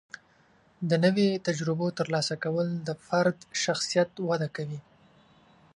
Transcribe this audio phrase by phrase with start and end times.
[0.89, 4.79] د نوي تجربو ترلاسه کول د فرد شخصیت وده کوي.